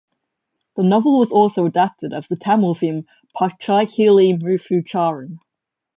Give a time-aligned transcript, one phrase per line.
[0.77, 3.05] The novel was also adapted as the Tamil film
[3.37, 5.37] Pachaikili Muthucharam.